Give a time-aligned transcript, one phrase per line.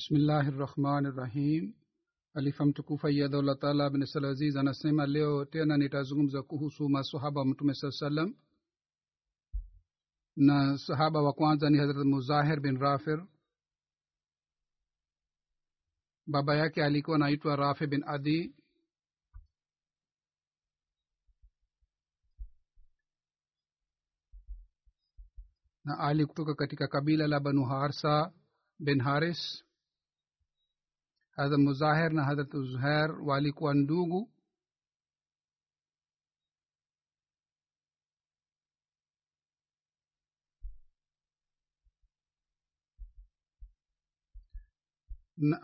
[0.00, 1.74] bismillahi rahmani rahim
[2.34, 7.90] alifa mtukufu ayyadullah taala bin salaziz anasema leo tena nitazungumza kuhusu masahaba wa mtume saa
[7.90, 8.34] salam
[10.36, 13.26] na sahaba wa kwanza ni hazrat muzahir bin rafir.
[16.26, 18.54] Baba yake alikuwa anaitwa rafi bin adi.
[25.84, 28.32] Na ali kutoka katika kabila la banu harsa
[28.78, 29.64] bin haris
[31.40, 34.28] hadrat muzahir na hadrat zuhair walikuwa ndugu.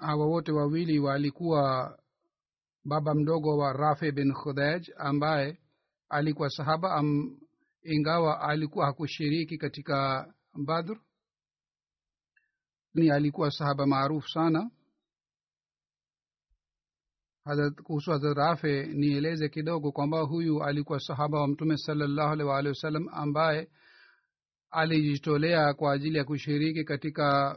[0.01, 1.99] Awa wote wawili walikuwa
[2.85, 5.59] baba mdogo wa rafi bin khudaj ambaye
[6.09, 7.39] alikuwa sahaba am,
[7.83, 10.97] ingawa alikuwa hakushiriki katika badr.
[12.95, 14.71] Ni alikuwa sahaba maarufu sana
[17.85, 23.09] kuhusu hadrat rafe nieleze kidogo kwamba huyu alikuwa sahaba wa mtume salallahu alaihi waalihi wasallam
[23.13, 23.69] ambaye
[24.71, 27.57] alijitolea kwa ajili ya kushiriki katika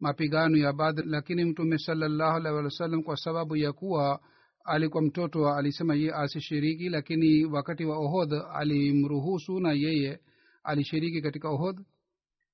[0.00, 1.02] mapigano ya badr.
[1.06, 4.20] Lakini mtume salallahu alaihi waalihi wasallam kwa sababu ya kuwa
[4.64, 10.20] alikuwa mtoto alisema yeye asishiriki lakini wakati wa ohodh alimruhusu na yeye
[10.64, 11.80] alishiriki katika ohodh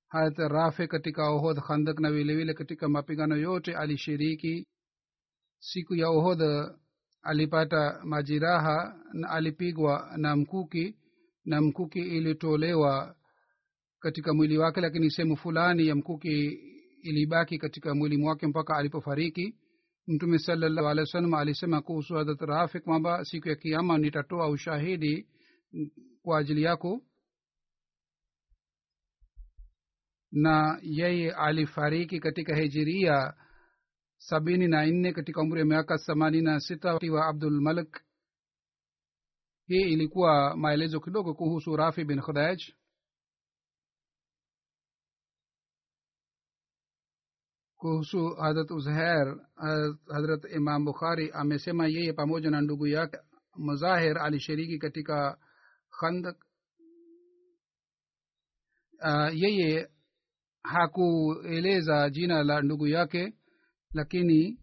[0.09, 4.67] harat rafe katika ohodh khandak na vilevile katika mapigano yote alishiriki
[5.59, 6.79] siku ya uhodha
[7.23, 10.97] alipata majiraha na alipigwa na mkuki
[11.45, 13.17] na mkuki ilitolewa
[14.01, 16.61] katika mwili wake lakini sehemu fulani ya mkuki
[17.03, 19.55] ilibaki katika mwili mwake mpaka alipofariki.
[20.07, 25.27] Mtume salallahu alehi wa sallam alisema kuhusu hadrat rafi kwamba siku ya kiama nitatoa ushahidi
[26.23, 27.03] kwa ajili yako.
[30.33, 33.35] Na yeye alifariki katika hijiria
[34.19, 38.01] sabini na nne katika umri wa miaka themanini na sita wa abdul malik.
[39.67, 42.61] Hii ilikuwa maelezo kidogo kuhusu rafi bin khudaj
[47.77, 49.37] kuhusu hadrat uzher
[50.13, 53.19] hadrat imam bukhari amesema yeye pamoja na ndugu yake
[53.57, 55.39] muzahir alishiriki katika
[56.01, 56.37] khandak
[59.03, 59.91] uh, yeye
[60.63, 63.33] hakueleza jina la ndugu yake
[63.93, 64.61] lakini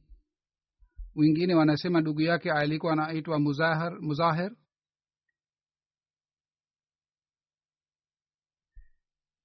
[1.15, 4.51] wengine wanasema ndugu yake alikuwa anaitwa muzahir, muzahir.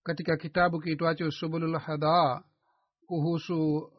[0.02, 2.44] Katika kitabu kiitwacho subulul hada
[3.06, 3.90] kuhusu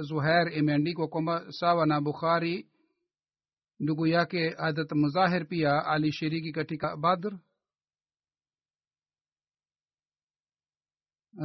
[0.00, 2.70] zuhair imeandikwa kwamba sawa na bukhari
[3.80, 7.38] ndugu yake hadrat muzahir pia alishiriki katika badr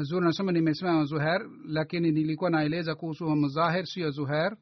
[0.04, 4.58] zur nasema nimesema zuher lakini nilikuwa naeleza kuhusu mzahir sio zuher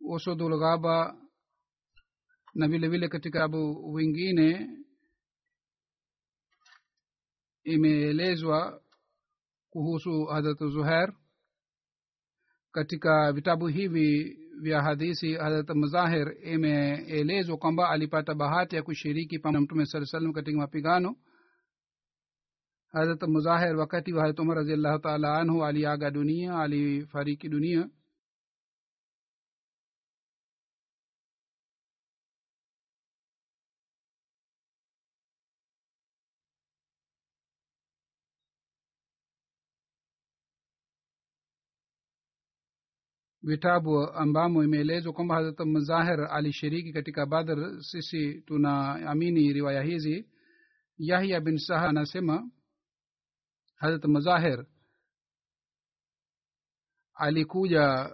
[0.00, 1.16] usudulghaba
[2.54, 4.70] na vile vile katika abu wengine
[7.64, 8.82] imeelezwa
[9.70, 11.12] kuhusu hadrat zuher
[12.72, 19.64] katika vitabu hivi vya hadisi hadrat mazahir imeelezwa kwamba alipata bahati ya kushiriki pamoja na
[19.64, 21.16] mtume saa salam katika mapigano
[22.92, 27.88] hadrat muzahir wakati wa harat umar raziallahu taala anhu aliaga dunia alifariki dunia
[43.42, 50.26] vitabu ambamo imeelezwa kwamba harat muzahir alishiriki katika badr sisi tunaamini riwaya hizi
[50.98, 52.50] yahya bin saha anasema
[53.76, 54.66] harat mazahir
[57.14, 58.12] alikuja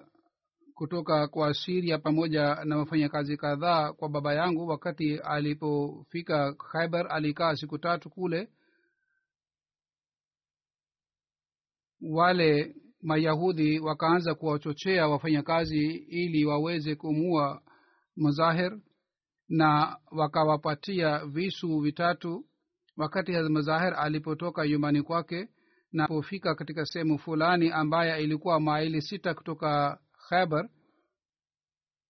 [0.74, 7.78] kutoka kwa siria pamoja na wafanyakazi kadhaa kwa baba yangu wakati alipofika khaibar alikaa siku
[7.78, 8.48] tatu kule.
[12.00, 17.62] Wale mayahudi wakaanza kuwachochea wafanyakazi ili waweze kumua
[18.16, 18.78] mazahir
[19.48, 22.44] na wakawapatia visu vitatu
[23.02, 25.48] wakati mazahir alipotoka nyumbani kwake
[25.92, 30.68] na alipofika katika sehemu fulani ambaye ilikuwa maili sita kutoka khaibar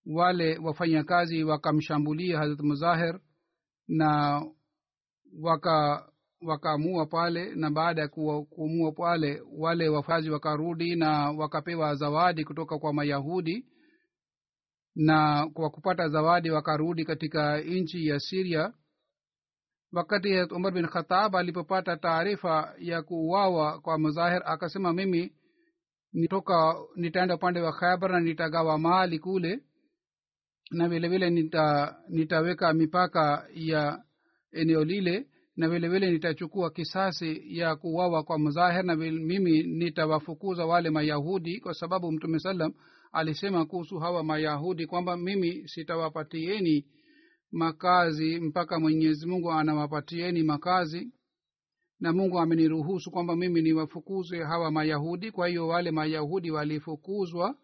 [0.06, 3.20] wale wafanyakazi wakamshambulia hazrat muzahir
[3.88, 4.42] na
[5.42, 6.08] waka
[7.10, 13.66] pale na baada ya kuamua pale wale wafazi wakarudi na wakapewa zawadi kutoka kwa mayahudi
[14.94, 18.72] na kwa kupata zawadi wakarudi katika nchi ya siria
[19.92, 25.32] wakati umar bin khatab alipopata taarifa ya kuuawa kwa muzahir akasema mimi
[26.12, 29.60] nitoka nitaenda upande wa khaibar na nitagawa mali kule
[30.70, 34.02] na vilevile vile nita, nitaweka mipaka ya
[34.52, 40.90] eneo lile na vile vile nitachukua kisasi ya kuwawa kwa mzahir na mimi nitawafukuza wale
[40.90, 41.60] mayahudi.
[41.60, 42.72] Kwa sababu mtume salam
[43.12, 46.86] alisema kuhusu hawa mayahudi kwamba mimi sitawapatieni
[47.52, 51.12] makazi mpaka mwenyezi mungu anawapatieni makazi
[52.00, 55.31] na mungu ameniruhusu kwamba mimi niwafukuze hawa mayahudi.
[55.31, 57.58] Kwa hiyo wale mayahudi walifukuzwa.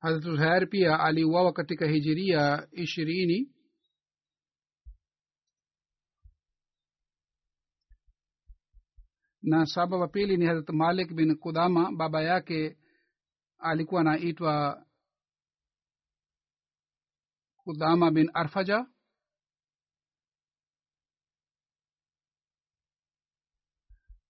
[0.00, 3.52] Hazrat zuhair pia aliuawa katika hijiria ishirini.
[9.42, 12.76] Na saba wa pili ni hazrat malik bin kudama baba yake
[13.58, 14.86] alikuwa anaitwa
[17.70, 18.86] kudama bin arfaja?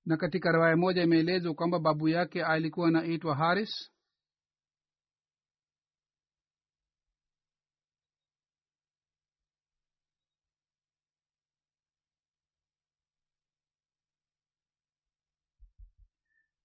[0.04, 3.90] Na katika riwaya moja imeelezwa kwamba babu yake alikuwa anaitwa haris.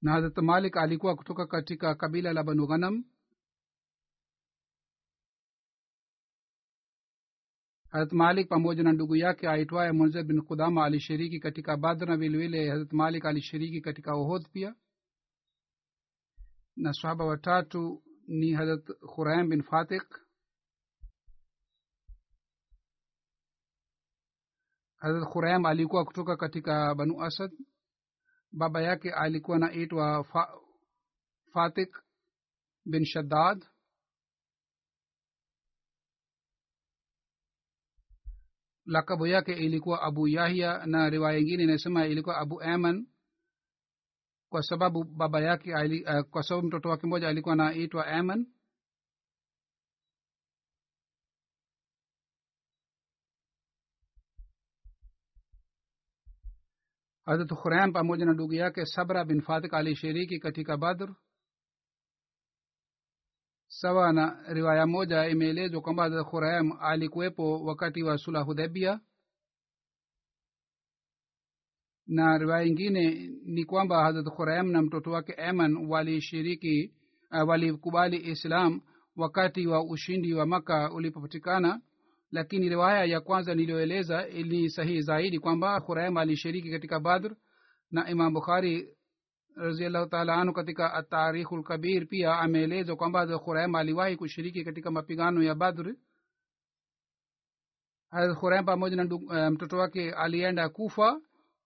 [0.01, 3.05] Na hazrat malik alikuwa kutoka katika kabila la banu ghanam
[7.95, 12.69] hazrat malik pamoja na ndugu yake aitwaye munzir bin kudama alishiriki katika badr na vilevile
[12.69, 14.75] harat malik alishiriki katika ohodh pia.
[16.75, 20.03] Na sahaba watatu ni harat khuraim bin fatik
[24.97, 27.51] harat khuraim alikuwa kutoka katika banu asad.
[28.51, 30.59] Baba yake alikuwa naitwa fa,
[31.53, 31.97] fatik
[32.85, 33.65] bin shaddad
[38.85, 43.07] lakabu yake ilikuwa abu yahya na riwaya ingine inasema ilikuwa abu aman.
[44.49, 48.47] Kwa sababu baba yake uh, kwa sababu mtoto wake mmoja alikuwa anaitwa aman.
[57.25, 61.15] Harat khurem pamoja na ndugu yake sabra bin fatik alishiriki katika badr
[63.85, 68.99] sawa na riwaya moja imeelezwa kwamba hazrat khurem alikuwepo wakati wa sula hudhabia
[72.07, 76.93] na riwaya ingine ni kwamba hazrat khurayam na mtoto wake aman walishiriki
[77.31, 78.81] uh, walikubali islam
[79.15, 81.81] wakati wa ushindi wa maka ulipopatikana.
[82.31, 87.35] Lakini riwaya ya kwanza niliyoeleza ni sahihi zaidi kwamba khurayam alishiriki katika badr
[87.91, 88.94] na imam bukhari
[89.55, 95.55] raziallahu taala anhu katika atarikhu lkabir pia ameelezwa kwamba khuraim aliwahi kushiriki katika mapigano ya
[95.55, 95.95] badr.
[98.39, 101.21] Khuraim pamoja na uh, mtoto wake alienda kufa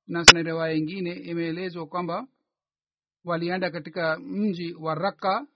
[0.07, 2.27] na riwaya ingine imeelezwa kwamba
[3.23, 5.47] walienda katika mji wa raka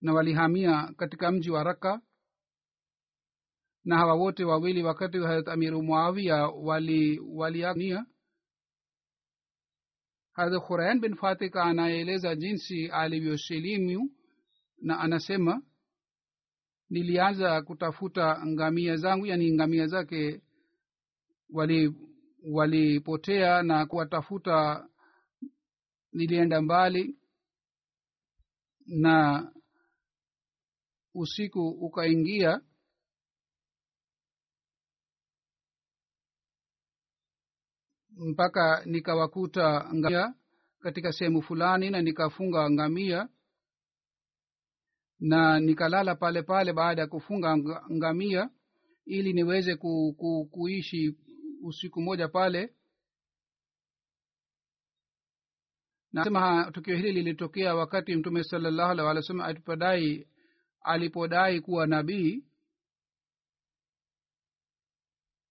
[0.00, 2.00] na walihamia katika mji wa raka
[3.84, 7.20] na hawa wote wawili wakati wa harat amiru muawia wali
[10.40, 14.10] waliania harat bin fatika anaeleza jinsi alivyosilimu
[14.82, 15.62] na anasema
[16.90, 20.40] nilianza kutafuta ngamia zangu yani ngamia zake
[21.52, 21.94] wali
[23.62, 24.88] na kuwatafuta
[26.12, 27.16] nilienda mbali
[28.86, 29.46] na
[31.14, 32.60] usiku ukaingia
[38.20, 40.34] mpaka nikawakuta ngamia
[40.80, 43.28] katika sehemu fulani na nikafunga ngamia
[45.20, 47.56] na nikalala pale pale baada ya kufunga
[47.92, 48.50] ngamia
[49.04, 51.16] ili niweze ku, ku, kuishi
[51.62, 52.74] usiku moja pale.
[56.12, 60.26] Nasema tukio hili lilitokea wakati mtume salallahu alih walih wasallam alipodai
[60.82, 62.44] alipodai kuwa nabii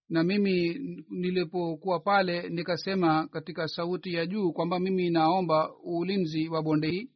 [0.10, 0.74] na mimi
[1.10, 7.10] nilipokuwa pale nikasema katika sauti ya juu kwamba mimi naomba ulinzi wa bonde hii.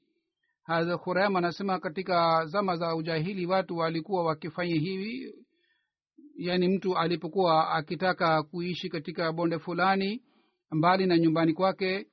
[0.64, 5.34] Hadha khurama anasema katika zama za ujahili watu walikuwa wakifanya hivi.
[6.38, 10.24] Yaani mtu alipokuwa akitaka kuishi katika bonde fulani
[10.72, 12.08] mbali na nyumbani kwake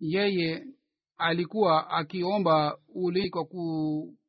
[0.00, 0.64] yeye
[1.16, 3.44] alikuwa akiomba ulinzi kwa,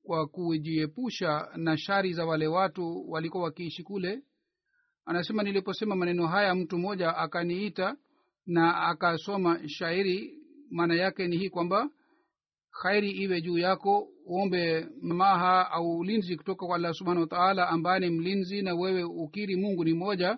[0.03, 4.21] kwa kujiepusha na shari za wale watu walikuwa wakiishi kule
[5.09, 7.95] anasema niliposema maneno haya mtu mmoja akaniita
[8.47, 10.35] na akasoma shairi.
[10.71, 11.89] Maana yake ni hii kwamba
[12.81, 18.09] khairi iwe juu yako uombe mamaha au ulinzi kutoka kwa allah subhanahu wataala ambaye ni
[18.09, 20.37] mlinzi na wewe ukiri mungu ni moja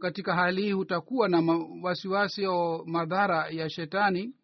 [0.00, 4.34] katika hali hii hutakuwa na wasiwasi au madhara ya shetani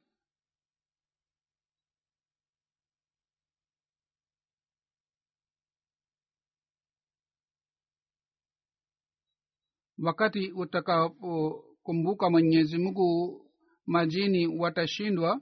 [10.03, 13.41] wakati utakapokumbuka mwenyezi mungu
[13.87, 15.41] majini watashindwa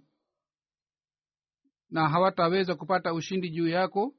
[1.91, 4.15] na hawataweza kupata ushindi juu yako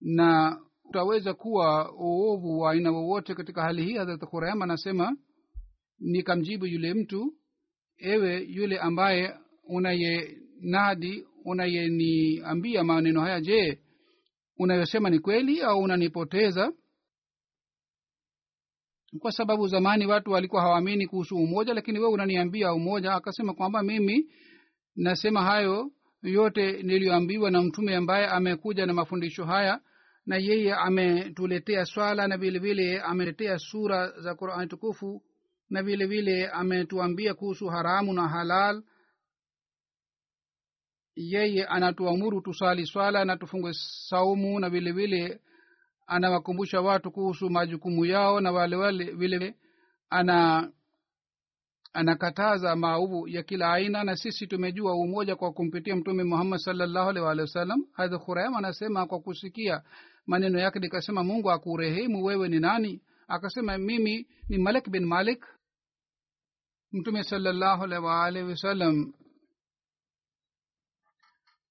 [0.00, 3.96] na utaweza kuwa uovu wa aina wowote katika hali hii.
[3.96, 5.16] Hadrat khurayam anasema
[5.98, 7.34] nikamjibu yule mtu
[7.98, 9.34] ewe yule ambaye
[9.68, 13.80] unayenadi unayeniambia maneno haya je
[14.58, 16.72] unayosema ni kweli au unanipoteza
[19.18, 23.12] kwa sababu zamani watu walikuwa hawaamini kuhusu umoja lakini wewe unaniambia umoja.
[23.14, 24.30] Akasema kwamba mimi
[24.96, 25.90] nasema hayo
[26.22, 29.80] yote niliyoambiwa na mtume ambaye amekuja na mafundisho haya
[30.26, 35.22] na yeye ametuletea swala na vile vile ameletea sura za qurani tukufu
[35.70, 38.82] na vile vile ametuambia kuhusu haramu na halal.
[41.16, 43.72] Yeye anatuamuru tusali swala na tufungue
[44.08, 45.40] saumu na vile vile
[46.06, 49.54] anawakumbusha watu kuhusu majukumu yao na wale wale vile
[50.10, 50.70] ana
[51.92, 54.04] anakataza maovu ya kila aina.
[54.04, 57.86] Na sisi tumejua umoja kwa kumpitia mtume muhammad salllahu alih walihi wasallam.
[57.92, 59.82] Hadha khurayam anasema kwa kusikia
[60.26, 63.02] maneno yake nikasema mungu akurehemu wewe ni nani?
[63.28, 65.46] Akasema mimi ni malik bin malik.
[66.92, 69.12] Mtume salllahu alih waalihi wasallam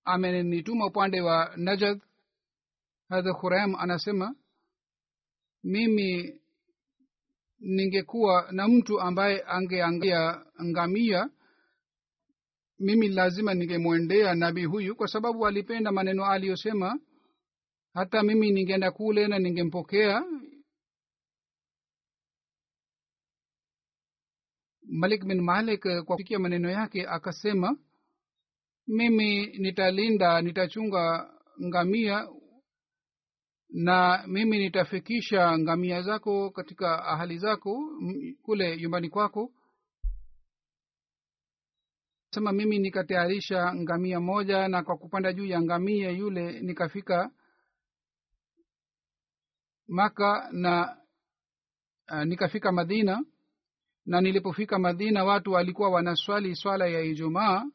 [0.05, 2.01] amenituma upande wa najad
[3.09, 4.35] hadha khurayam anasema
[5.63, 6.41] mimi
[7.59, 11.29] ningekuwa na mtu ambaye angeangia ngamia
[12.79, 16.99] mimi lazima ningemwendea nabii huyu kwa sababu alipenda maneno aliyosema.
[17.93, 20.23] Hata mimi ningeenda kule na ningempokea.
[24.87, 27.77] Malik bin malik kwa kusikia maneno yake akasema
[28.87, 31.33] mimi nitalinda nitachunga
[31.63, 32.27] ngamia
[33.77, 37.79] na mimi nitafikisha ngamia zako katika ahali zako
[38.43, 39.51] kule nyumbani kwako.
[42.33, 47.31] Sema mimi nikatayarisha ngamia moja na kwa kupanda juu ya ngamia yule nikafika
[49.87, 50.97] maka na
[52.11, 53.23] uh, nikafika madina.
[54.05, 57.65] Na nilipofika madina watu walikuwa wanaswali swala ya ijumaa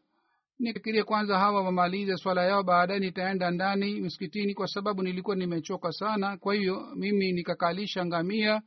[0.60, 6.36] nikifikiria kwanza hawa wamalize swala yao baadaye nitaenda ndani msikitini kwa sababu nilikuwa nimechoka sana.
[6.36, 8.62] Kwa hiyo mimi nikakalisha ngamia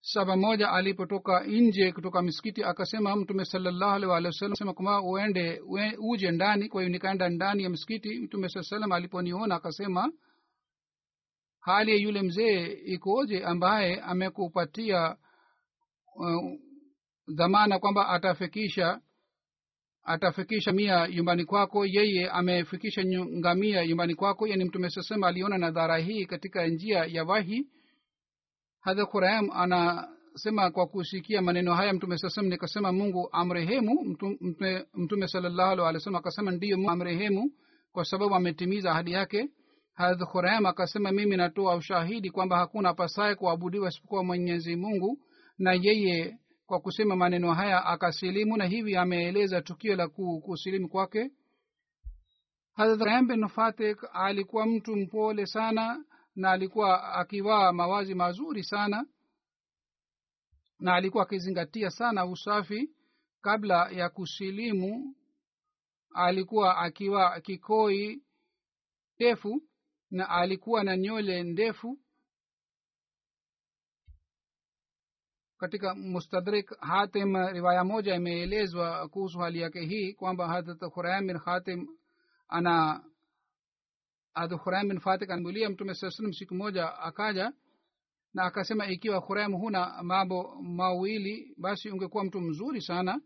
[0.00, 6.68] saba moja alipotoka nje kutoka misikiti akasema mtume sema kwamba uende ue, uje ndani.
[6.68, 10.12] Kwa hiyo nikaenda ndani ya msikiti mtume saa salam aliponiona akasema
[11.60, 15.16] hali ya yule mzee ikoje ambaye amekupatia
[16.16, 16.63] uh,
[17.28, 19.00] dhamana kwamba atafikisha
[20.04, 24.46] atafikisha mia nyumbani kwako yeye amefikisha ngamia nyumbani kwako.
[24.46, 27.66] Yani mtume sasema aliona nadhara hii katika njia ya wahi.
[28.80, 35.82] Hadha qurayam anasema kwa kusikia maneno haya mtume sasema nikasema mungu amrehemu mtume, mtume salallahu
[36.16, 37.50] akasema ndiyo mungu amrehemu
[37.92, 39.48] kwa sababu ametimiza ahadi yake.
[39.94, 45.18] Hadha qurayam akasema mimi natoa ushahidi kwamba hakuna pasaye kuabudiwa isipokuwa mwenyezi mungu
[45.58, 51.30] na yeye kwa kusema maneno haya akasilimu na hivi ameeleza tukio la kuu kusilimu kwake.
[53.26, 56.04] Bin fatik alikuwa mtu mpole sana
[56.36, 59.06] na alikuwa akivaa mawazi mazuri sana
[60.78, 62.90] na alikuwa akizingatia sana usafi.
[63.40, 65.14] Kabla ya kusilimu
[66.14, 68.22] alikuwa akiwa kikoi
[69.16, 69.62] ndefu
[70.10, 71.98] na alikuwa na nywele ndefu
[75.64, 81.86] katika mustadrik hatim riwaya moja imeelezwa kuhusu hali yake hii kwamba hadrat khuraim bin hatim
[82.48, 83.04] ana
[84.34, 87.52] hadrat khuraim bin fatik anamulia mtume saa salam siku moja akaja
[88.34, 93.20] na akasema ikiwa khuraim huna mambo mawili basi ungekuwa mtu mzuri sana.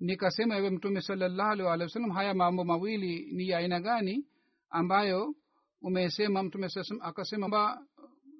[0.00, 4.26] Nikasema ewe mtume salallahu alih walih wa sallam haya mambo mawili ni ya aina gani
[4.70, 5.34] ambayo
[5.82, 6.42] umesema?
[6.42, 7.86] Mtume saa salam akasema kwamba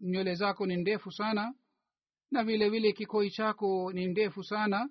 [0.02, 1.54] nywele zako ni ndefu sana
[2.30, 4.88] na vile vile kikoi chako ni ndefu sana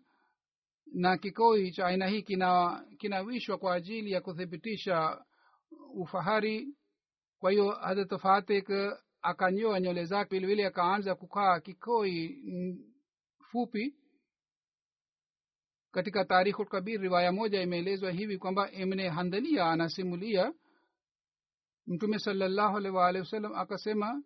[0.94, 5.26] na kikoi cha aina hii kina kinawishwa kwa ajili ya kuthibitisha
[5.94, 6.68] ufahari.
[7.40, 8.70] Kwa hiyo hadrat fatik
[9.22, 12.38] akanyoa nywele zake vile vile akaanza kukaa kikoi
[13.52, 13.96] fupi.
[15.92, 20.54] Katika tarikhu lkabir riwaya moja imeelezwa hivi kwamba imne handalia anasimulia
[21.88, 24.24] mtume salallahu wasalam akasema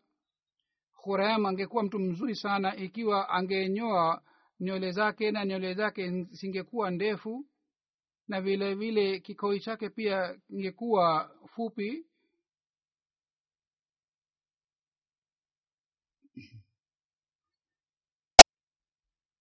[1.03, 4.21] khurayam angekuwa mtu mzuri sana ikiwa angenyoa
[4.59, 7.45] nywele zake na nywele zake zingekuwa ndefu
[8.27, 12.05] na vile vile kikoi chake pia ingekuwa fupi.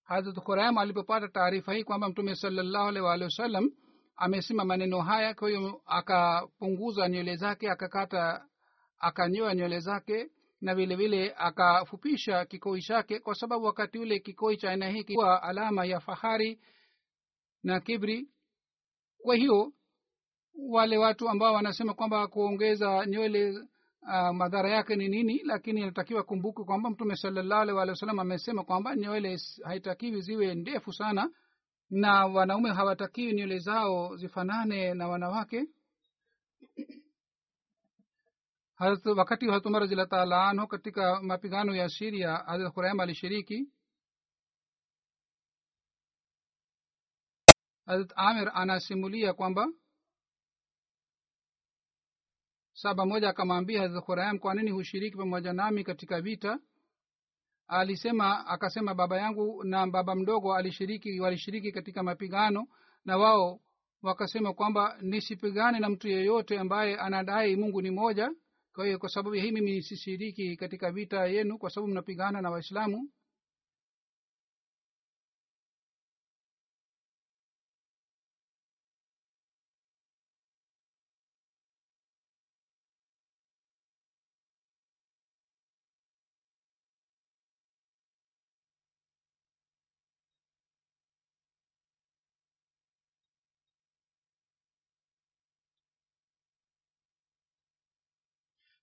[0.05, 3.71] Hazrat khurayam alipopata taarifa hii kwamba mtume salallahu alaihi waalihi wasallam
[4.17, 8.45] amesema maneno haya kwa hiyo akapunguza nywele zake akakata
[8.99, 14.71] akanyoa nywele zake na vile vile akafupisha kikoi chake kwa sababu wakati ule kikoi cha
[14.71, 16.61] aina hii kilikuwa alama ya fahari
[17.63, 18.29] na kibri.
[19.23, 19.73] Kwa hiyo
[20.69, 23.51] wale watu ambao wanasema kwamba kuongeza nywele
[24.03, 28.65] uh, madhara yake ni nini lakini inatakiwa kumbuke kwamba mtume salallahu alih walih wasalam amesema
[28.65, 31.31] kwamba nywele haitakiwi ziwe ndefu sana
[31.91, 35.65] na wanaume hawatakiwi nywele zao zifanane na wanawake
[38.81, 43.69] Hazrat, wakati wa umar raziallah taala anhu katika mapigano ya siria hazrat khuraim alishiriki.
[47.87, 49.69] Hazrat amir anasimulia kwamba
[52.73, 56.59] saba moja akamwambia hazrat khuraim kwa nini hushiriki pamoja nami katika vita?
[57.69, 62.69] Alisema akasema baba yangu na baba mdogo alishiriki walishiriki katika mapigano
[63.05, 63.61] na wao
[64.03, 68.31] wakasema kwamba nisipigane na mtu yeyote ambaye anadai mungu ni moja
[68.75, 72.51] kwa hiyo kwa sababu ya hii mimi sishiriki katika vita yenu kwa sababu mnapigana na
[72.51, 73.11] waislamu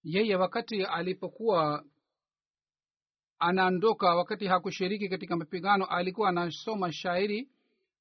[0.07, 1.85] yeye wakati alipokuwa
[3.39, 7.49] anaondoka wakati hakushiriki katika mapigano alikuwa anasoma shairi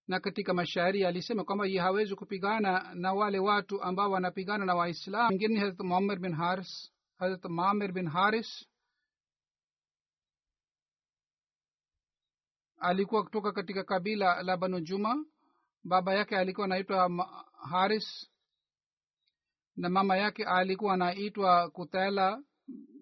[0.09, 5.27] na katika mashairi alisema kwamba ye hawezi kupigana na wale watu ambao wanapigana na waislam
[5.29, 8.67] mwingine ni harat muamir bin haris harat mamir bin haris
[12.79, 15.25] alikuwa kutoka katika kabila la banu juma.
[15.85, 17.11] Baba yake alikuwa anaitwa
[17.71, 18.31] haris
[19.77, 22.43] na mama yake alikuwa anaitwa kutela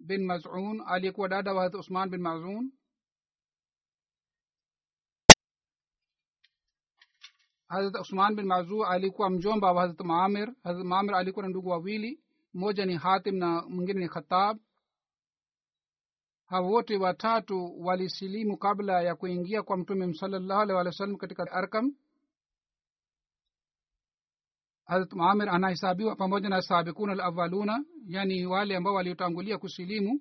[0.06, 2.72] bin mazun aliyekuwa dada wa Hazrat usman bin mazun.
[7.68, 12.20] Hadrat usman bin mazun alikuwa mjomba wa hadrat maamir hadrat maamir alikuwa na ndugu wawili
[12.54, 14.58] mmoja ni hatim na mwingine ni khatab
[16.46, 21.94] hawa wote watatu walisilimu kabla ya kuingia kwa mtume salallahu alaihi wa sallam katika arkam
[24.84, 30.20] harat amir anahesabiwa pamoja na sabikuna alawaluna yani wale ambao waliotangulia kusilimu.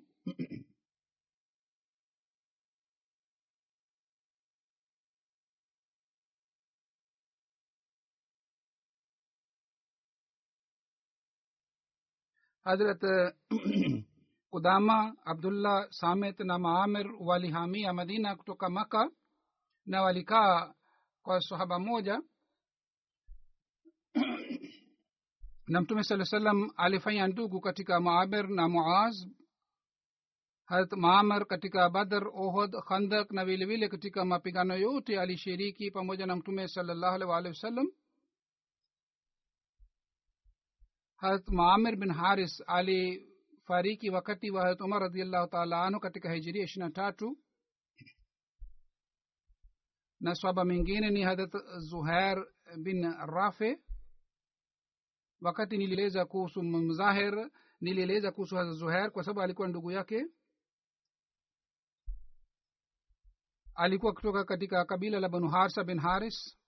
[12.64, 13.00] Hadrat
[14.50, 19.10] kudama eh, abdullah samet na maamir walihamia madina kutoka maka
[19.86, 20.74] na walikaa
[21.22, 22.22] kwa sahaba moja.
[25.66, 29.14] Na mtume saa salam alifanya ndugu katika maamir na muaz
[30.66, 36.68] harat maamar katika badr ohod khandak na vilevile katika mapigano yote alishiriki pamoja na mtume
[36.68, 37.86] salallahu alih waalihi wasallam.
[41.16, 46.90] Harat maamir bin haris alifariki wakati wa harat umar radiallahu taala anhu katika hijiria ishiri
[46.90, 47.38] tatu.
[50.20, 52.46] Na swaba mengine ni harat zuhair
[52.82, 53.78] bin rafe
[55.44, 60.26] wakati nilieleza kuhusu mzahir nilieleza kuhusu harat zuhair kwa sababu alikuwa ndugu yake.
[63.74, 66.58] Alikuwa kutoka katika kabila la banu harsa bin haris.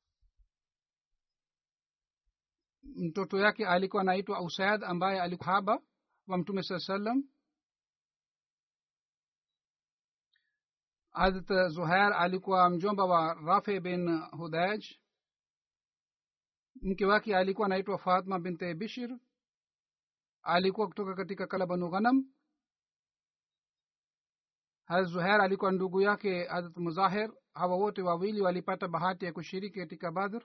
[2.82, 5.82] Mtoto yake alikuwa anaitwa usaid ambaye alikuwa haba
[6.26, 7.22] wa mtume saa salam
[11.12, 14.84] hadrat zuhair alikuwa mjomba wa rafe bin hudaj
[16.86, 19.18] mke wake alikuwa anaitwa fatma binte bishir.
[20.42, 22.24] Alikuwa kutoka katika kala banu ghanam
[24.84, 27.32] harat zuhair alikuwa ndugu yake harat muzahir.
[27.54, 30.42] Hawa wote wawili walipata bahati ya kushiriki katika badr.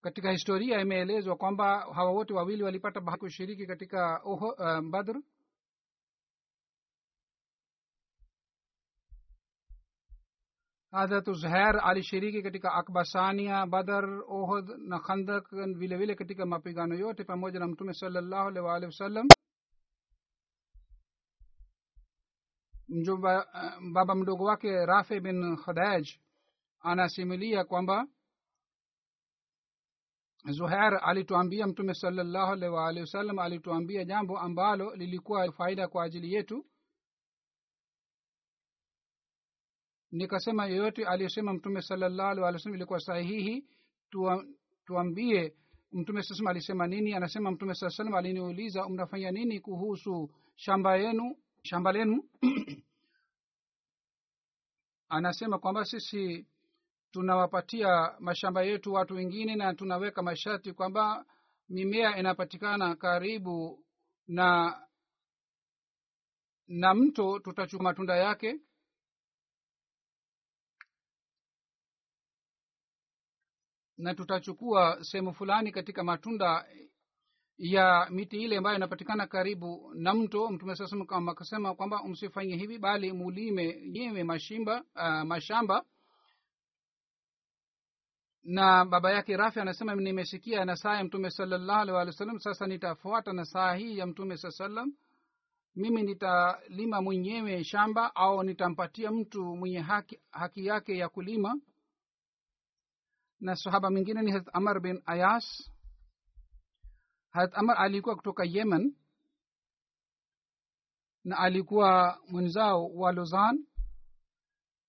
[0.00, 5.20] Katika historia imeelezwa kwamba hawa wote wawili walipata bahati kushiriki katika uh, badr
[10.96, 17.58] hadrat zuhair alishiriki katika akbasania badar ohod na khandak vile vile katika mapigano yote pamoja
[17.58, 19.26] na mtume salallahu alih waalihi wasallam
[22.88, 23.46] mjomba
[23.92, 26.08] baba mdogo wake rafe bin khadaj
[26.80, 28.06] anasimulia kwamba
[30.50, 36.66] zuhair alituambia mtume salallahu alih waalihi wasallam alituambia jambo ambalo lilikuwa faida kwa ajili yetu
[40.16, 43.66] nikasema yoyote aliyosema mtume salallahu alih wasallam ilikuwa sahihi
[44.84, 45.54] tuambie.
[45.92, 47.14] Mtume saa alisema nini?
[47.14, 52.24] Anasema mtume saa salam aliniuliza mnafanya nini kuhusu shamba yenu shamba lenu?
[55.08, 56.46] Anasema kwamba sisi
[57.10, 61.24] tunawapatia mashamba yetu watu wengine na tunaweka masharti kwamba
[61.68, 63.84] mimea inapatikana karibu
[64.28, 64.76] na
[66.68, 68.60] na mto tutachukua matunda yake
[73.98, 76.66] na tutachukua sehemu fulani katika matunda
[77.58, 80.48] ya miti ile ambayo inapatikana karibu na mto.
[80.50, 80.96] Mtume sasa
[81.30, 85.84] akasema kwamba msifanye hivi bali mulime nyewe mashimba uh, mashamba.
[88.44, 92.66] Na baba yake rafi anasema nimesikia nasaa ya mtume salallahu alih walih wa sallam sasa
[92.66, 94.92] nitafuata nasaa hii ya mtume saa salam
[95.76, 101.60] mimi nitalima mwenyewe shamba au nitampatia mtu mwenye haki, haki yake ya kulima
[103.40, 105.70] na sahaba mwingine ni harat amar bin ayas.
[107.30, 108.96] Harat amar alikuwa kutoka yemen
[111.24, 113.66] na alikuwa mwenzao wa lozan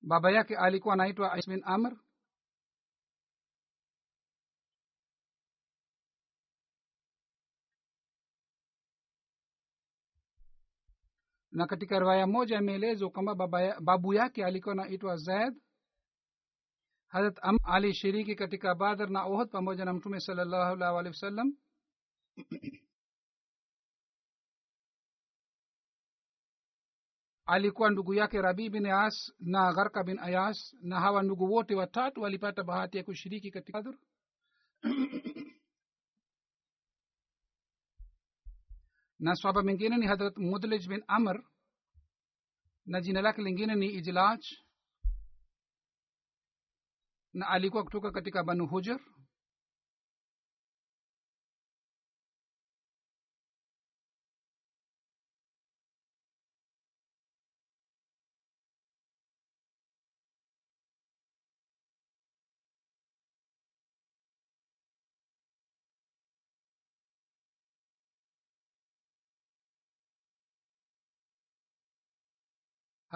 [0.01, 1.97] baba yake alikuwa anaitwa bin amr.
[11.51, 13.35] Na katika riwaya moja imeelezwa kwamba
[13.81, 15.53] babu yake alikuwa anaitwa zaid
[17.17, 21.53] harat am alishiriki katika badr na ohd pamoja na mtume salallahu alaihi wa sallam
[27.45, 32.21] alikuwa ndugu yake rabi bin ayas na gharka bin ayas na hawa ndugu wote watatu
[32.21, 33.97] walipata bahati ya kushiriki katika badr
[39.19, 41.43] na swaba mengine ni hadrat mudlij bin amr
[42.85, 44.41] na jina lake lingine ni ijlaj
[47.37, 48.99] na alikuwa kutoka katika banu hujar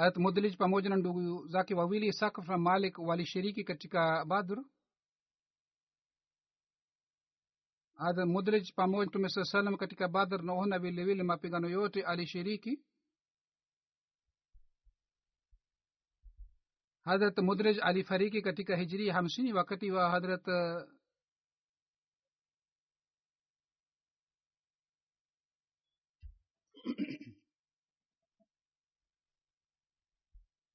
[0.02, 4.58] harat mudlij pamoja na ndugu zake wawili isakaf na malik walishiriki katika badr.
[7.94, 12.84] Harat mudlij pamoja mtume saa salam katika badr naona vilevile mapigano yote alishiriki.
[17.04, 20.48] Hadrat mudrij alifariki katika hijiri hamsini wakati wa hadrat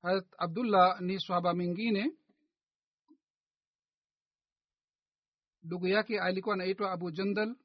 [0.06, 2.16] harat abdullah ni swahaba mwingine.
[5.62, 7.56] Ndugu yake alikuwa anaitwa abu jandal.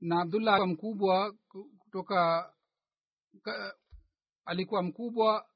[0.00, 1.32] Na abdullah mkubwa
[1.78, 2.52] kutoka
[3.42, 3.76] ka,
[4.44, 5.48] alikuwa mkubwa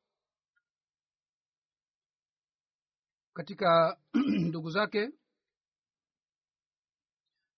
[3.32, 4.00] katika
[4.48, 5.10] ndugu zake.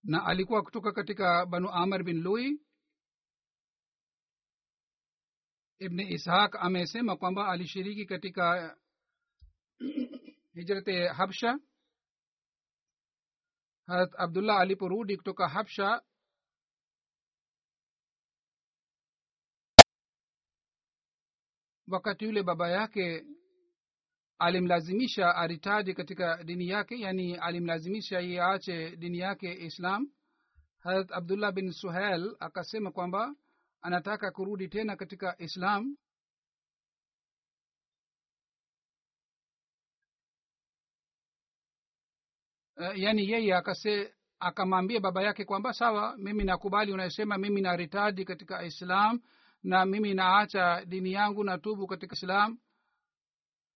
[0.03, 2.66] Na alikuwa kutoka katika banu amar bin lui
[5.79, 8.77] ibni ishaq amesema kwamba alishiriki katika
[10.53, 11.59] hijrate habsha.
[13.87, 16.01] Harat abdullah aliporudi kutoka habsha
[21.87, 23.25] wakati yule baba yake
[24.39, 30.11] alimlazimisha aritadi katika dini yake yani alimlazimisha iye aache dini yake islam.
[30.79, 33.35] Harat abdullah bin suhel akasema kwamba
[33.81, 35.97] anataka kurudi tena katika islam.
[42.77, 48.63] Uh, yani yeye akase akamwambia baba yake kwamba sawa mimi nakubali unayosema mimi naritadi katika
[48.65, 49.21] islam
[49.63, 52.57] na mimi naacha dini yangu na tubu katika islam.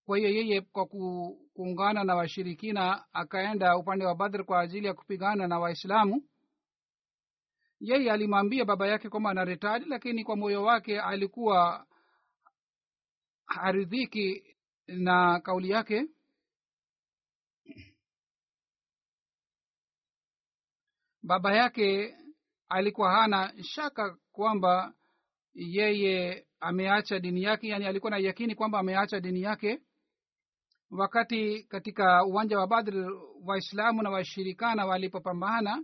[0.06, 5.48] Kwa hiyo yeye kwa kuungana na washirikina akaenda upande wa badr kwa ajili ya kupigana
[5.48, 6.24] na waislamu
[7.82, 11.88] yeye alimwambia baba yake kwamba anaretadi lakini kwa moyo wake alikuwa
[13.46, 14.44] haridhiki
[14.88, 16.06] na kauli yake.
[21.24, 22.16] Baba yake
[22.70, 24.94] alikuwa hana shaka kwamba
[25.54, 29.82] yeye ameacha dini yake yani alikuwa na yakini kwamba ameacha dini yake.
[30.92, 33.12] Wakati katika uwanja wa badr
[33.46, 35.84] waislamu na washirikana walipopambana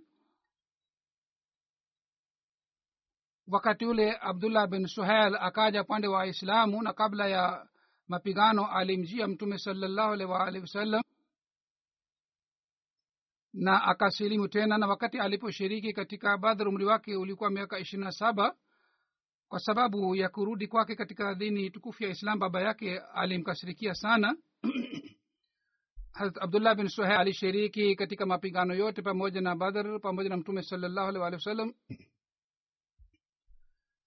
[3.48, 7.68] wakati ule abdullah bin suhel akaja upande wa waislamu na kabla ya
[8.08, 11.02] mapigano alimjia mtume salallahu alaihi waalihi wasallam
[13.58, 14.78] na akasilimu tena.
[14.78, 18.56] Na wakati aliposhiriki katika badhr umri wake ulikuwa miaka ishirini na saba
[19.48, 24.36] kwa sababu ya kurudi kwake katika dini tukufu ya islam baba yake alimkasirikia sana.
[26.42, 31.34] Abdullah bin suhel alishiriki katika mapigano yote pamoja na badr pamoja na mtume salallahu alaihi
[31.34, 31.74] wasallam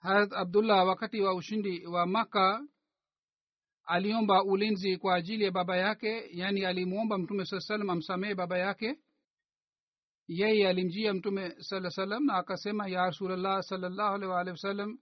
[0.00, 2.66] harat abdullah wakati wa ushindi wa maka
[3.84, 8.98] aliomba ulinzi kwa ajili ya baba yake yaani alimwomba mtume saa salam amsamehe baba yake.
[10.28, 14.98] Yeye alimjia mtume saa salam na akasema ya rasulllah salllahu alih waalihi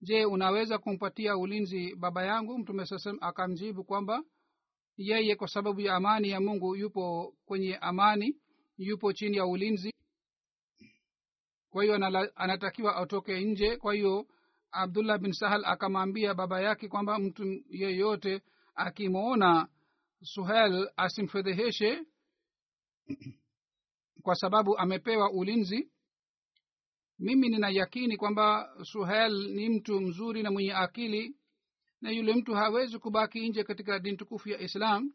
[0.00, 2.58] je unaweza kumpatia ulinzi baba yangu?
[2.58, 4.22] Mtume saa salam akamjibu kwamba
[4.96, 8.36] yeye kwa sababu ya amani ya mungu yupo kwenye amani
[8.76, 9.94] yupo chini ya ulinzi.
[11.70, 11.94] Kwa hiyo
[12.36, 14.26] anatakiwa atoke nje kwa hiyo
[14.72, 18.42] abdullah bin sahal akamwambia baba yake kwamba mtu yeyote
[18.74, 19.68] akimwona
[20.22, 22.02] suhel asimfedheheshe
[24.22, 25.90] kwa sababu amepewa ulinzi.
[27.18, 31.36] Mimi nina yakini kwamba suhel ni mtu mzuri na mwenye akili
[32.00, 35.12] na yule mtu hawezi kubaki nje katika dini tukufu ya islam.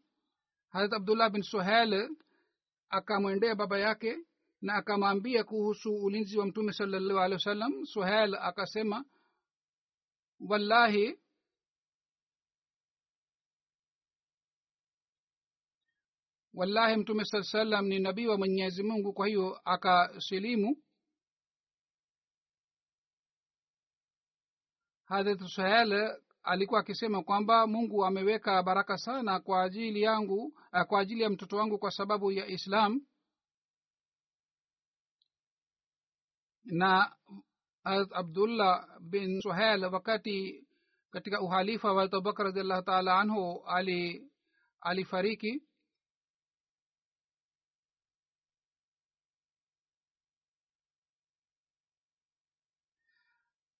[0.70, 2.10] Harat abdullah bin suhel
[2.90, 4.18] akamwendea baba yake
[4.62, 9.06] na akamwambia kuhusu ulinzi wa mtume salallahu alehi wa sallam suhel akasema
[10.50, 11.20] wallahi
[16.54, 20.78] wallahi mtume saa salam ni nabii wa mwenyezi mungu kwa hiyo akasilimu
[25.06, 31.30] hadrat suhel alikuwa akisema kwamba mungu ameweka baraka sana kwa ajili yangu kwa ajili ya
[31.30, 33.02] mtoto wangu kwa sababu ya islam.
[36.64, 37.16] Na
[37.84, 40.68] abdullah bin suhel wakati
[41.12, 44.32] katika uhalifa wa abubakar radiallahu taala anhu ali
[44.82, 45.64] alifariki.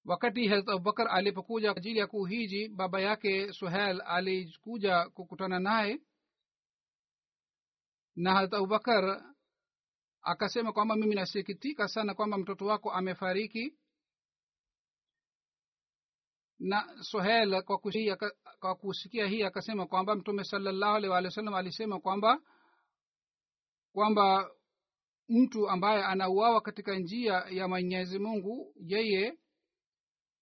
[0.04, 6.00] Wakati harat abubakar alipokuja ajili ya kuhiji baba yake suhel alikuja kukutana naye.
[8.16, 9.34] Na harat abubakar
[10.22, 13.74] akasema kwamba mimi nasikitika sana kwamba mtoto wako amefariki
[16.58, 17.78] na sohel kwa
[18.60, 22.38] kwa kusikia hii akasema kwamba mtume salallahu alih walih wa sallam alisema kwamba
[23.92, 24.50] kwamba
[25.28, 29.38] mtu ambaye anauawa katika njia ya mwenyezi mungu yeye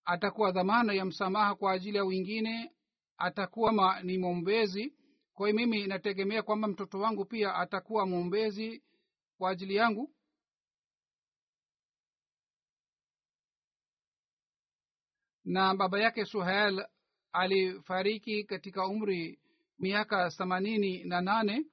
[0.04, 2.72] atakuwa dhamana ya msamaha kwa ajili ya wengine
[3.16, 4.94] atakuwa ma ni mwombezi.
[5.34, 8.82] Kwa hiyo mimi nategemea kwamba mtoto wangu pia atakuwa mwombezi
[9.38, 10.10] kwa ajili yangu
[15.44, 16.86] na baba yake suhel
[17.32, 19.38] alifariki katika umri
[19.78, 21.64] miaka themanini na nane.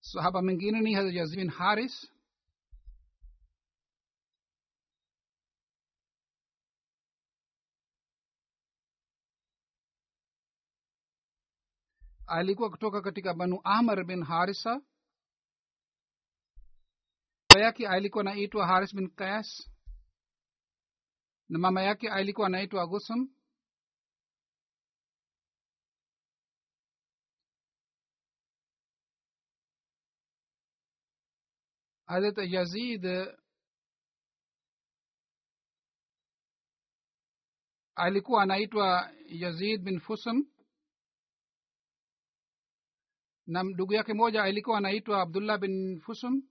[0.00, 2.10] Sahaba mwingine ni hazrat yazid bin haris
[12.26, 14.80] alikuwa kutoka katika banu amr bin harisa.
[17.48, 19.70] Baba yake alikuwa anaitwa haris bin kayas
[21.48, 23.28] na mama yake alikuwa anaitwa gusum.
[32.06, 33.04] Hazrat yazid
[37.94, 40.46] alikuwa anaitwa yazid bin fusam
[43.46, 46.42] na ndugu yake moja alikuwa anaitwa abdullah bin fusum.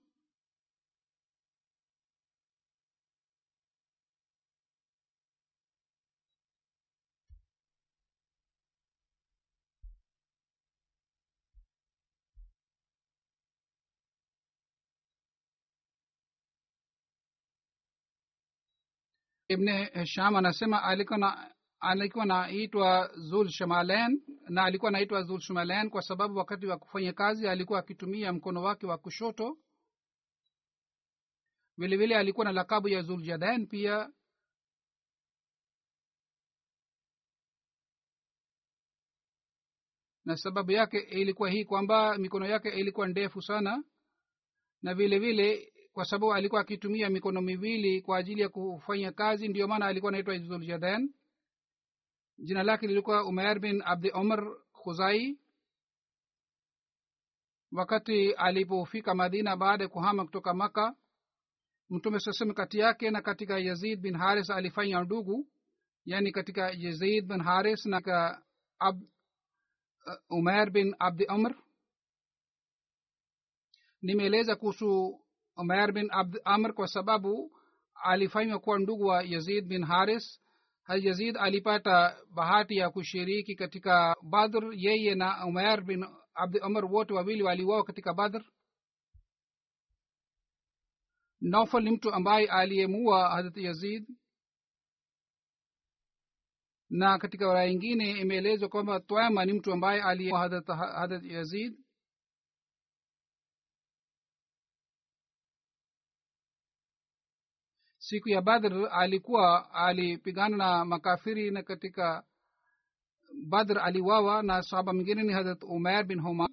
[19.48, 26.02] Ibne hisham anasema alikuwa na alikuwa naitwa zul shamalen na alikuwa anaitwa zul shamalen kwa
[26.02, 29.58] sababu wakati wa kufanya kazi alikuwa akitumia mkono wake wa kushoto.
[31.78, 34.10] Vile vile alikuwa na lakabu ya zul jadain pia.
[40.24, 43.84] Na sababu yake ilikuwa hii kwamba mikono yake ilikuwa ndefu sana.
[44.82, 49.68] Na vile vile kwa sababu alikuwa akitumia mikono miwili kwa ajili ya kufanya kazi ndiyo
[49.68, 51.14] maana alikuwa anaitwa zuljadain
[52.38, 55.38] jina lake lilikuwa umair bin abdi omar khuzai.
[57.72, 60.94] Wakati alipofika madina baada ya kuhama kutoka maka
[61.90, 65.46] mtume sasem kati yake na katika yazid bin haris alifanya ndugu
[66.04, 68.02] yani katika yazid bin haris na
[68.78, 71.54] ab, uh, umair bin abdi amr
[74.02, 75.20] nimeeleza kuhusu
[75.56, 77.52] umair bin abd amr kwa sababu
[77.94, 80.40] alifanywa kuwa ndugu wa yazid bin haris
[80.94, 84.64] yazid alipata bahati ya kushiriki katika badr.
[84.74, 88.44] Yeye na umair bin abdi umar wote wawili waliwao katika badr.
[91.40, 94.08] Naufal ni mtu ambaye aliyemua hadrat yazid.
[96.90, 100.40] Na katika raya ingine imeelezwa kwamba twama ni mtu ambaye aliyemua
[100.94, 101.85] hadrat yazid
[107.98, 112.24] siku ya badr alikuwa alipigana na makafiri na katika
[113.48, 116.48] badr aliwawa na sahaba mwingine ni hadrat umer bin huma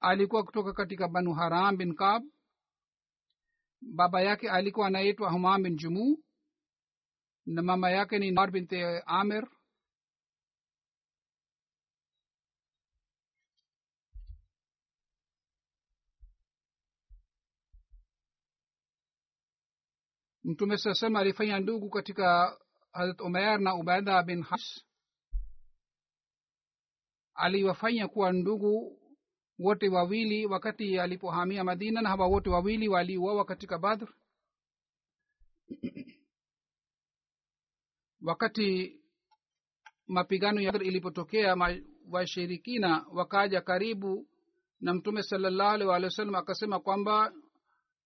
[0.00, 2.22] alikuwa kutoka katika banu haram bin kab
[3.80, 6.18] baba yake alikuwa anaitwa humam bin jumu
[7.46, 9.48] na mama yake ni nar binte amir
[20.44, 22.58] mtume sasema alifanya ndugu katika
[22.92, 24.84] harat umair na ubaida bin has
[27.34, 28.98] aliwafanya kuwa ndugu
[29.58, 34.08] wote wawili wakati alipohamia madina na hawa wote wawili waliuawa katika badr.
[38.22, 38.96] Wakati
[40.06, 41.56] mapigano ya badr ilipotokea
[42.10, 44.28] washirikina wakaja karibu
[44.80, 47.32] na mtume salallahu alih walih wa sallam akasema kwamba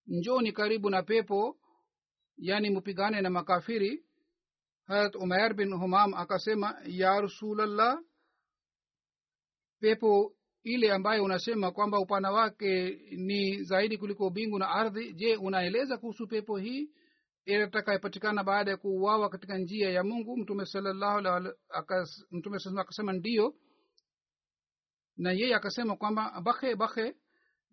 [0.07, 1.57] njoni karibu na pepo
[2.37, 4.05] yani mupigane na makafiri
[4.87, 7.99] harat umair bin humam akasema ya rasulllah
[9.81, 15.13] pepo ile ambayo unasema kwamba upana wake ni zaidi kuliko bingu na ardhi.
[15.13, 16.91] Je unaeleza kuhusu pepo hii?
[17.45, 20.37] Itakayepatikana baada ya kuuawa katika njia ya mungu?
[20.37, 21.49] Mtume salallahu
[22.31, 23.55] mtume akasema ndiyo
[25.17, 27.15] na yeye akasema kwamba bakhe bakhe.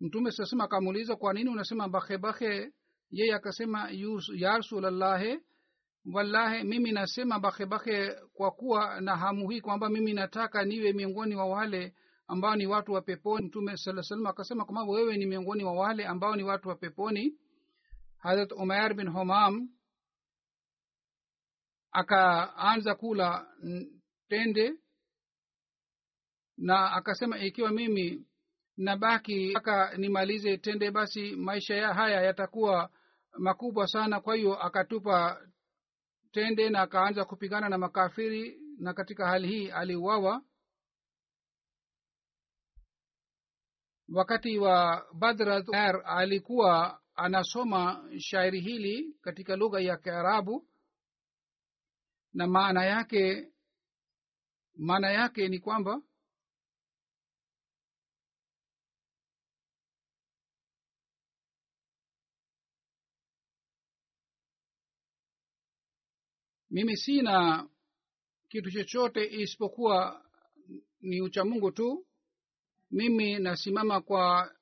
[0.00, 2.72] Mtume sasema akamuuliza kwa nini unasema bakhe bakhe
[3.14, 3.88] yeye akasema
[4.34, 5.40] ya rasulallahe
[6.12, 11.46] wallahi mimi nasema bakhe kwa kuwa na hamu hii kwamba mimi nataka niwe miongoni wa
[11.46, 11.94] wale
[12.26, 13.46] ambao ni watu wa peponi.
[13.46, 17.38] Mtume saa salam akasema kwamba wewe ni miongoni wa wale ambao ni watu wa peponi.
[18.18, 19.68] Harat umair bin homam
[21.92, 23.46] akaanza kula
[24.28, 24.74] tende
[26.56, 28.26] na akasema ikiwa mimi
[28.76, 32.90] nabaki mpaka nimalize tende basi maisha ya haya yatakuwa
[33.38, 34.20] makubwa sana.
[34.20, 35.40] Kwa hiyo akatupa
[36.32, 40.42] tende na akaanza kupigana na makafiri na katika hali hii aliuawa.
[44.08, 50.66] Wakati wa badrar alikuwa anasoma shairi hili katika lugha ya kiarabu
[52.32, 53.52] na maana yake
[54.76, 56.02] maana yake ni kwamba
[66.74, 67.68] mimi sina
[68.48, 70.24] kitu chochote isipokuwa
[71.00, 72.06] ni uchamungu tu.
[72.90, 74.54] Mimi nasimama kwa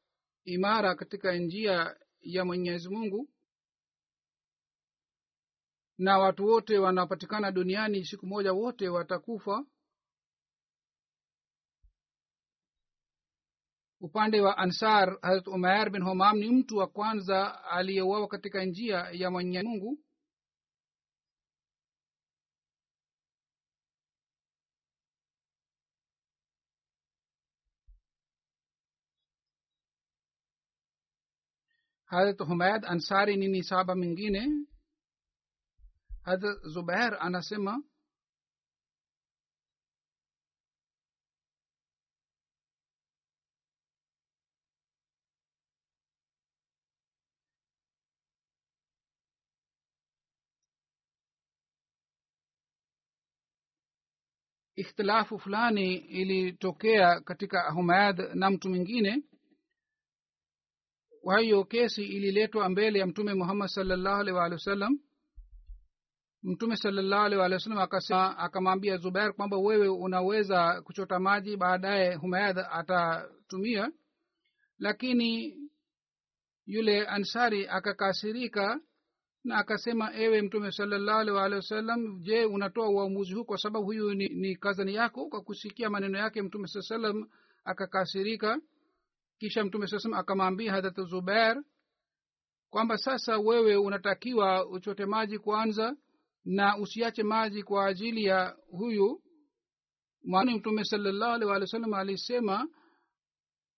[0.44, 3.28] imara katika njia ya mwenyezi mungu.
[5.98, 9.64] Na watu wote wanapatikana duniani siku moja wote watakufa.
[14.00, 19.30] Upande wa ansar harat umar bin homam ni mtu wa kwanza aliyeuawa katika njia ya
[19.30, 19.98] mwenyezi mungu
[32.12, 34.42] harat humaid ansari ni nisaba mingine
[36.26, 37.72] hadrat zubair anasema
[54.76, 59.22] ikhtilafu fulani ilitokea katika humayad na mtu mwingine
[61.22, 64.98] kwa hiyo kesi ililetwa mbele ya mtume muhammad salllahu alih wa wasallam
[66.42, 72.58] mtume salllahu alih waalihi wasallam akasema akamwambia zubair kwamba wewe unaweza kuchota maji baadaye humayadh
[72.58, 73.92] atatumia.
[74.78, 75.56] Lakini
[76.66, 78.80] yule ansari akakasirika
[79.44, 84.28] na akasema ewe mtume salllahu alih wasallam je unatoa uamuzi huu kwa sababu huyu ni,
[84.28, 85.28] ni kazani yako?
[85.28, 87.28] Kwa kusikia maneno yake mtume saa salam
[87.64, 88.60] akakasirika
[89.42, 91.62] kisha mtume saa akamwambia hadrat zubair
[92.70, 95.96] kwamba sasa wewe unatakiwa uchote maji kwanza
[96.44, 99.22] na usiache maji kwa ajili ya huyu
[100.24, 102.68] mwani mtume salllahu alih walih wa sallam alisema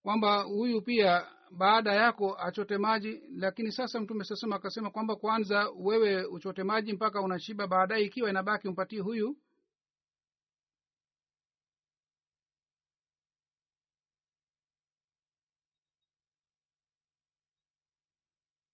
[0.03, 3.23] kwamba huyu pia baada yako achote maji.
[3.37, 8.31] Lakini sasa mtume saa salam akasema kwamba kwanza wewe uchote maji mpaka unashiba baadaye ikiwa
[8.31, 9.37] inabaki umpatie huyu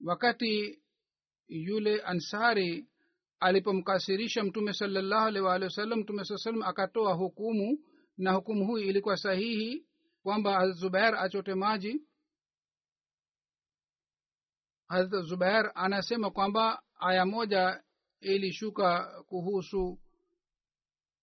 [0.04, 0.82] wakati
[1.48, 2.88] yule ansari
[3.40, 7.78] alipomkasirisha mtume salallahu alih waalihi wasallam mtume saa salam akatoa hukumu
[8.18, 9.86] na hukumu huyu ilikuwa sahihi
[10.22, 12.02] kwamba zubair achote maji?
[14.88, 17.82] Hazrat zubair anasema kwamba aya moja
[18.20, 19.98] ilishuka kuhusu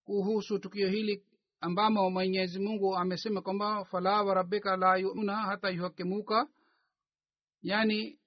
[0.04, 1.24] kuhusu tukio hili
[1.62, 6.48] ambamo mwenyezi mungu amesema kwamba fala warabika la yumuna hata yuhakimuka.
[7.62, 8.20] Yaani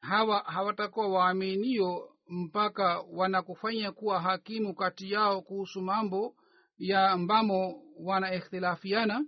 [0.00, 6.36] hawa hawatakuwa waaminio mpaka wanakufanya kuwa hakimu kati yao kuhusu mambo
[6.78, 9.26] ya ambamo wana ikhtilafiana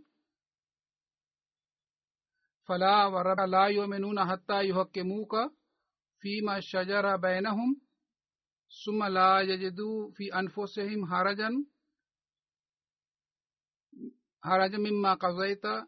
[2.67, 5.51] fala warabika la yuminuna hata yuhakimuka
[6.19, 7.77] fima shajara bainahum
[8.69, 11.67] suma la yajidu fi anfusihim harajan
[14.41, 15.87] haraja mima kazaita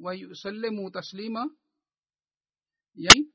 [0.00, 1.50] wa yusallimu taslima.
[2.94, 3.32] Yani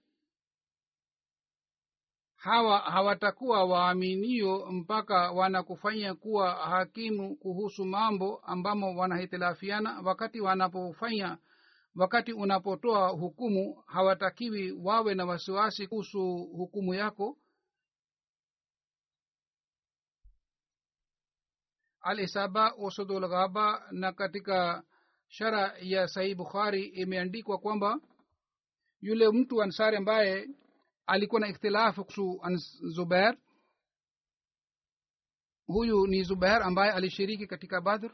[2.41, 10.01] hawa hawatakuwa waaminio mpaka wanakufanya kuwa hakimu kuhusu mambo ambamo wanahitilafiana.
[10.05, 11.37] Wakati wanapofanya
[11.95, 17.37] wakati unapotoa hukumu hawatakiwi wawe na wasiwasi kuhusu hukumu yako.
[22.01, 24.83] Alisaba usudulghaba na katika
[25.27, 27.99] shara ya sahih bukhari imeandikwa kwamba
[29.01, 30.47] yule mtu ansari ambaye
[31.05, 32.41] alikuwa na ikhtilafu kuhusu
[32.89, 33.37] zubair.
[35.67, 38.11] Huyu ni zubair ambaye alishiriki katika badr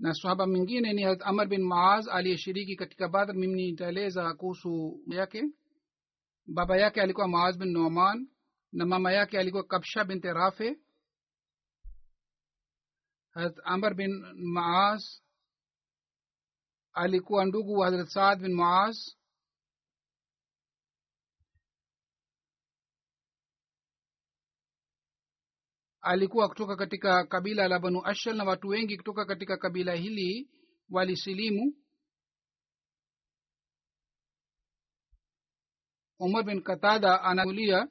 [0.00, 5.44] na swahaba mwingine ni harat amar bin maaz aliyeshiriki katika badr mimi nitaeleza kuhusu yake
[6.46, 8.28] baba yake alikuwa maaz bin noman
[8.72, 10.78] na mama yake alikuwa kabsha binte rafe
[13.30, 15.02] harat amar bin maaz
[16.92, 18.96] alikuwa ndugu wa harat saad bin maaz
[26.02, 30.50] alikuwa kutoka katika kabila la banu ashal na watu wengi kutoka katika kabila hili
[30.90, 31.74] walisilimu.
[36.18, 37.88] Umar bin katada anaulia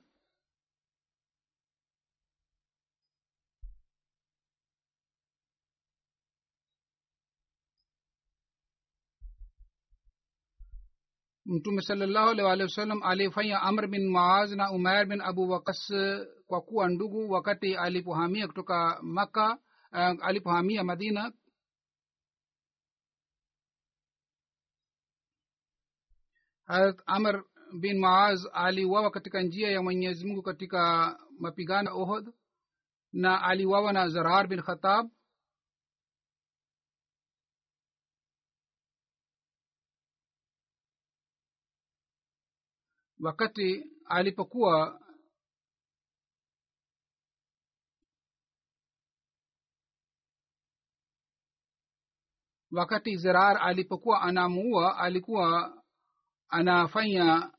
[11.46, 15.92] mtume salllahu alih walihi wasallam alifanya amr bin maaz na umair bin abu wakas
[16.50, 19.58] kwa kuwa ndugu wakati alipohamia kutoka maka
[19.92, 21.34] uh, alipohamia madina.
[26.66, 27.44] Harat amr
[27.80, 32.34] bin maaz aliwawa katika njia ya mwenyezi mungu katika mapigano ohod
[33.14, 35.10] na aliwawa na zarar bin khatab
[43.20, 45.02] wakati alipokuwa
[52.72, 55.78] wakati zerar alipokuwa anamuua alikuwa
[56.50, 57.52] anafanya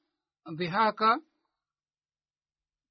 [0.56, 1.20] dhihaka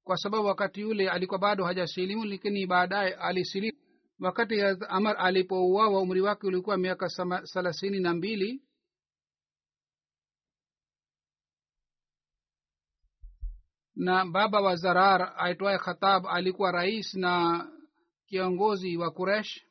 [0.04, 3.78] kwa sababu wakati yule alikuwa bado hajasilimu lakini baadaye alisilimu.
[4.20, 7.08] Wakati amar alipouawa umri wake ulikuwa miaka
[7.52, 8.62] thelathini na mbili.
[13.96, 17.66] Na baba wa zarar aitwaye khatab alikuwa rais na
[18.26, 19.64] kiongozi wa kuresh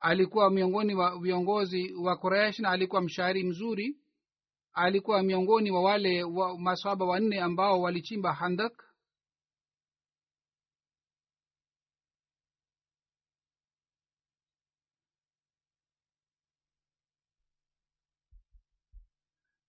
[0.00, 3.96] alikuwa miongoni wa viongozi wa kuresh na alikuwa mshairi mzuri.
[4.72, 8.84] Alikuwa miongoni wa wale wa maswaba wanne ambao walichimba handak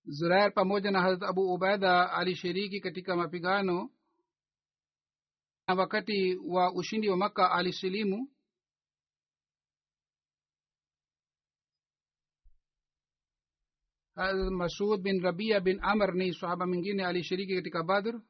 [0.05, 3.89] zurair pamoja na harat abu ubaida alishiriki katika mapigano.
[5.67, 8.29] Na wakati wa ushindi wa makka alisilimu
[14.15, 18.21] masud bin rabia bin amr ni sahaba mwingine alishiriki katika badr?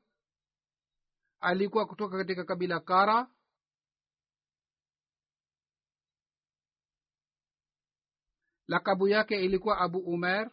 [1.39, 3.27] Alikuwa kutoka katika kabila kara.
[8.67, 10.51] Lakabu yake ilikuwa abu umer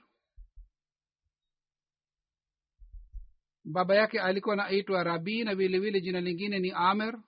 [3.64, 7.22] baba yake alikuwa naitwa rabi na vilevile jina lingine ni amer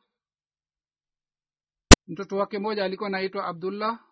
[2.06, 4.04] mtoto wake mmoja alikuwa naitwa abdullah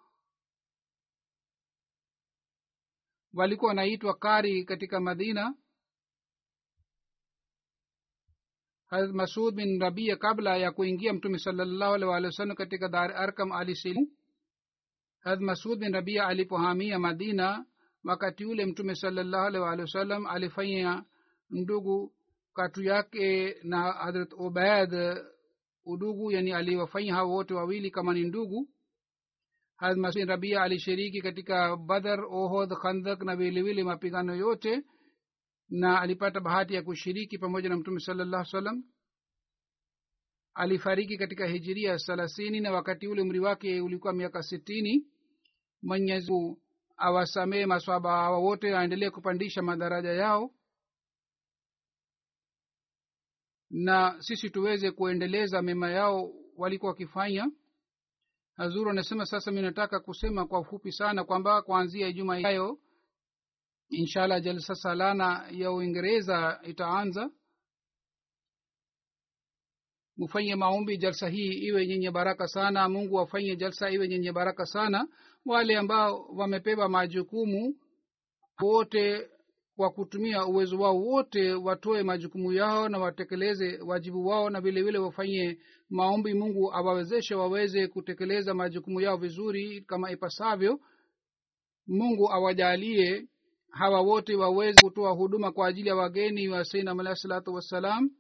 [3.39, 5.55] walikuwa wanaitwa kari katika madina.
[8.87, 13.53] Harat masud bin rabia kabla ya kuingia mtume salallahu alih walih wasallam katika dar arkam
[13.53, 14.09] alisilimu.
[15.21, 17.67] Harat masud bin rabia alipohamia madina
[18.05, 21.05] wakati ule mtume salallahu alih walih wasallam alifanya
[21.51, 22.13] ndugu
[22.55, 24.93] katu yake na hadrat ubaid
[25.85, 28.69] udugu yani aliwafanya hao wote wawili kama ni ndugu
[29.79, 34.83] hadrat masud rabia alishiriki katika badhar ohod khandak na vilevile mapigano yote
[35.69, 38.85] na alipata bahati ya kushiriki pamoja na mtume salallah salam
[40.55, 45.07] alifariki katika hijiria thelathini na wakati ule umri wake ulikuwa miaka sitini.
[45.83, 46.33] Mwenyezi
[46.97, 50.51] awasamee maswaba hawa wote aendelee kupandisha madaraja yao.
[53.71, 57.51] Na sisi tuweze kuendeleza mema yao walikuwa wakifanya
[58.59, 62.79] hazuru anasema sasa mi nataka kusema kwa ufupi sana kwamba kuanzia juma ijayo
[63.89, 67.31] inshallah jalsa salana ya uingereza itaanza.
[70.17, 72.89] Mufanye maombi jalsa hii iwe yenye baraka sana.
[72.89, 75.09] Mungu afanye jalsa iwe yenye baraka sana.
[75.47, 77.75] Wale ambao wamepewa majukumu
[78.63, 79.31] wote
[79.79, 84.99] kwa kutumia uwezo wao wote watoe majukumu yao na watekeleze wajibu wao na vilevile vile
[84.99, 85.59] wafanye
[85.91, 90.81] maombi mungu awawezeshe waweze kutekeleza majukumu yao vizuri kama ipasavyo.
[91.87, 93.29] Mungu awajalie
[93.71, 98.11] hawa wote waweze kutoa huduma kwa ajili ya wageni wa sainam alahi salatu wassalam.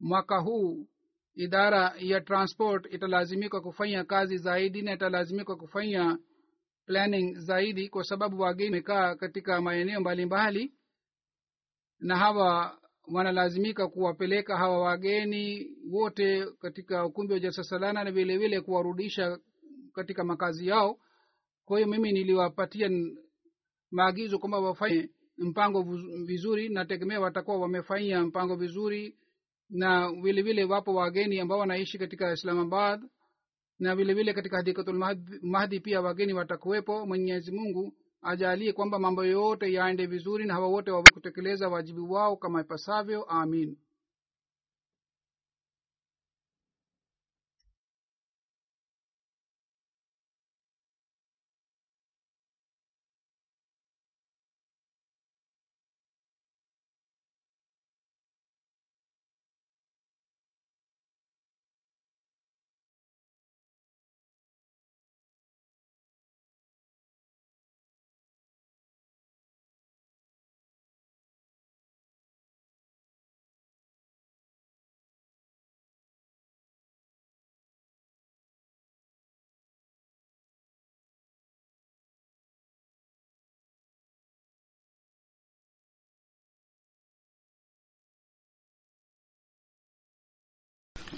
[0.00, 0.86] Mwaka huu
[1.34, 6.18] idara ya transport italazimika kufanya kazi zaidi na italazimika kufanya
[6.86, 10.72] planning zaidi kwa sababu wageni wamekaa katika maeneo mbalimbali
[12.00, 12.78] na hawa
[13.08, 19.38] wanalazimika kuwapeleka hawa wageni wote katika ukumbi wa jasasalana na vile vile kuwarudisha
[19.94, 20.98] katika makazi yao.
[21.64, 22.90] Kwa hiyo mimi niliwapatia
[23.90, 25.82] maagizo kwamba wafanye mpango
[26.26, 29.16] vizuri nategemea watakuwa wamefanya mpango vizuri
[29.70, 33.00] na vile vile wapo wageni ambao wanaishi katika islamabad
[33.78, 37.06] na vile vile katika hadikatul mahdi pia wageni watakuwepo.
[37.06, 42.36] Mwenyezi mungu ajalie kwamba mambo yote yaende vizuri na hawa wote wawe kutekeleza wajibu wao
[42.36, 43.22] kama ipasavyo.
[43.24, 43.76] Amin